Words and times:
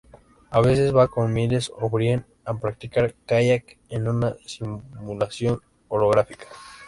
A 0.49 0.61
veces, 0.61 0.95
va 0.95 1.09
con 1.09 1.31
Miles 1.31 1.71
O'Brien 1.75 2.25
a 2.43 2.57
practicar 2.59 3.13
Kayak 3.27 3.77
en 3.89 4.07
una 4.07 4.35
simulación 4.47 5.61
holográfica. 5.89 6.47